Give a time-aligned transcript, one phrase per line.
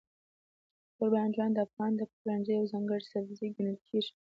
[0.97, 4.11] توربانجان د افغاني پخلنځي یو ځانګړی سبزی ګڼل کېږي.